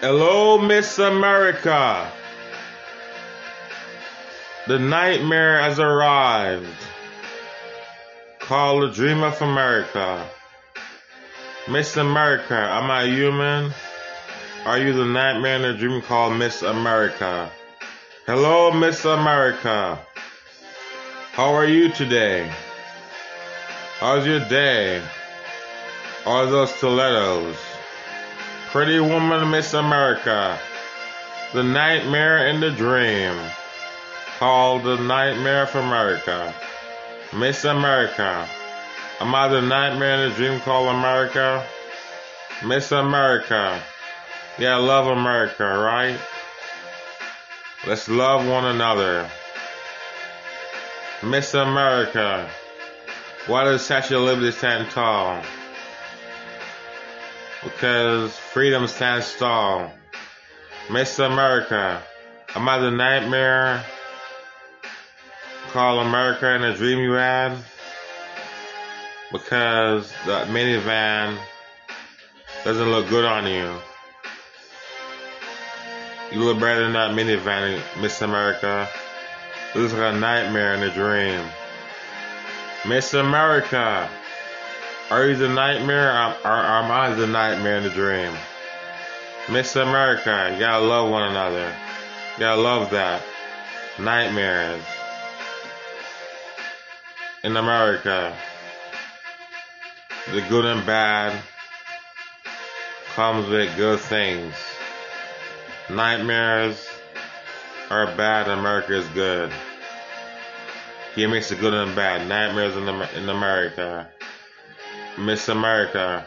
Hello, 0.00 0.58
Miss 0.58 0.96
America. 1.00 2.08
The 4.68 4.78
nightmare 4.78 5.60
has 5.60 5.80
arrived. 5.80 6.68
Call 8.38 8.78
the 8.78 8.92
dream 8.92 9.24
of 9.24 9.42
America. 9.42 10.24
Miss 11.68 11.96
America, 11.96 12.54
am 12.54 12.88
I 12.92 13.06
human? 13.06 13.72
Are 14.64 14.78
you 14.78 14.92
the 14.92 15.04
nightmare 15.04 15.56
in 15.56 15.64
a 15.64 15.76
dream 15.76 16.00
called 16.00 16.36
Miss 16.36 16.62
America? 16.62 17.50
Hello, 18.24 18.70
Miss 18.70 19.04
America. 19.04 19.98
How 21.32 21.54
are 21.54 21.66
you 21.66 21.90
today? 21.90 22.48
How's 23.98 24.24
your 24.24 24.48
day? 24.48 25.02
Are 26.24 26.46
those 26.46 26.72
stilettos? 26.72 27.56
Pretty 28.70 29.00
woman, 29.00 29.50
Miss 29.50 29.72
America. 29.72 30.58
The 31.54 31.62
nightmare 31.62 32.48
in 32.48 32.60
the 32.60 32.70
dream. 32.70 33.34
Called 34.38 34.84
the 34.84 34.96
nightmare 34.96 35.62
of 35.62 35.74
America. 35.74 36.54
Miss 37.34 37.64
America. 37.64 38.46
Am 39.20 39.34
I 39.34 39.48
the 39.48 39.62
nightmare 39.62 40.22
in 40.22 40.28
the 40.28 40.36
dream 40.36 40.60
called 40.60 40.94
America? 40.94 41.66
Miss 42.62 42.92
America. 42.92 43.82
Yeah, 44.58 44.74
I 44.74 44.80
love 44.80 45.06
America, 45.06 45.64
right? 45.64 46.18
Let's 47.86 48.06
love 48.06 48.46
one 48.46 48.66
another. 48.66 49.30
Miss 51.22 51.54
America. 51.54 52.50
Why 53.46 53.64
does 53.64 53.90
of 53.90 54.10
Liberty 54.10 54.52
stand 54.52 54.90
tall? 54.90 55.42
Because 57.62 58.36
freedom 58.36 58.86
stands 58.86 59.34
tall. 59.36 59.92
Miss 60.90 61.18
America, 61.18 62.02
am 62.54 62.68
I 62.68 62.78
the 62.78 62.90
nightmare? 62.90 63.84
Call 65.70 66.00
America 66.00 66.54
in 66.54 66.64
a 66.64 66.76
dream 66.76 66.98
you 66.98 67.12
had? 67.12 67.56
Because 69.30 70.10
the 70.24 70.46
minivan 70.46 71.38
doesn't 72.64 72.90
look 72.90 73.08
good 73.08 73.24
on 73.24 73.46
you. 73.46 73.74
You 76.32 76.44
look 76.44 76.60
better 76.60 76.82
than 76.82 76.92
that 76.94 77.10
minivan, 77.14 77.82
Miss 78.00 78.22
America. 78.22 78.88
This 79.74 79.92
is 79.92 79.92
like 79.92 80.14
a 80.14 80.18
nightmare 80.18 80.74
in 80.74 80.82
a 80.82 80.92
dream. 80.92 81.44
Miss 82.86 83.12
America. 83.12 84.08
Are 85.10 85.26
you 85.26 85.36
the 85.36 85.48
nightmare 85.48 86.12
or, 86.44 86.50
am 86.50 86.90
I 86.90 87.14
the 87.14 87.26
nightmare 87.26 87.78
in 87.78 87.84
the 87.84 87.88
dream? 87.88 88.30
Miss 89.50 89.74
America, 89.74 90.50
you 90.52 90.58
gotta 90.58 90.84
love 90.84 91.10
one 91.10 91.30
another. 91.30 91.74
You 92.34 92.40
gotta 92.40 92.60
love 92.60 92.90
that. 92.90 93.22
Nightmares. 93.98 94.82
In 97.42 97.56
America, 97.56 98.36
the 100.30 100.42
good 100.42 100.66
and 100.66 100.84
bad 100.84 101.40
comes 103.14 103.48
with 103.48 103.74
good 103.78 104.00
things. 104.00 104.52
Nightmares 105.88 106.86
are 107.88 108.14
bad, 108.14 108.46
America 108.48 108.94
is 108.94 109.08
good. 109.08 109.50
He 111.14 111.26
makes 111.26 111.48
the 111.48 111.54
good 111.54 111.72
and 111.72 111.96
bad. 111.96 112.28
Nightmares 112.28 112.76
in, 112.76 112.86
in 113.22 113.30
America. 113.30 114.10
Miss 115.18 115.48
America. 115.48 116.24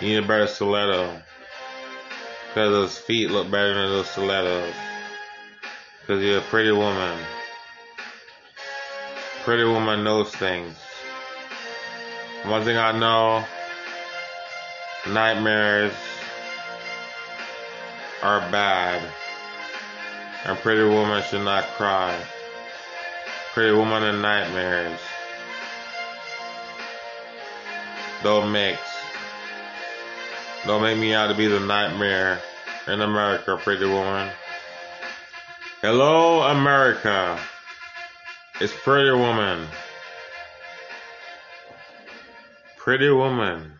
You 0.00 0.08
need 0.08 0.24
a 0.24 0.26
better 0.26 0.46
stiletto. 0.46 1.20
Because 2.48 2.70
those 2.70 2.98
feet 2.98 3.30
look 3.30 3.50
better 3.50 3.74
than 3.74 3.90
those 3.90 4.08
stilettos. 4.08 4.74
Because 6.00 6.24
you're 6.24 6.38
a 6.38 6.42
pretty 6.42 6.72
woman. 6.72 7.18
Pretty 9.44 9.64
woman 9.64 10.02
knows 10.02 10.34
things. 10.34 10.74
One 12.46 12.64
thing 12.64 12.78
I 12.78 12.98
know, 12.98 13.44
nightmares 15.12 15.92
are 18.22 18.40
bad. 18.50 19.02
And 20.46 20.58
pretty 20.60 20.88
woman 20.88 21.22
should 21.24 21.44
not 21.44 21.64
cry. 21.76 22.18
Pretty 23.52 23.76
woman 23.76 24.04
and 24.04 24.22
nightmares. 24.22 24.98
Don't 28.22 28.52
mix. 28.52 28.80
Don't 30.66 30.82
make 30.82 30.98
me 30.98 31.14
out 31.14 31.28
to 31.28 31.34
be 31.34 31.46
the 31.46 31.60
nightmare 31.60 32.40
in 32.86 33.00
America, 33.00 33.56
pretty 33.56 33.86
woman. 33.86 34.30
Hello, 35.80 36.42
America. 36.42 37.40
It's 38.60 38.74
Pretty 38.84 39.10
Woman. 39.10 39.66
Pretty 42.76 43.08
Woman. 43.08 43.79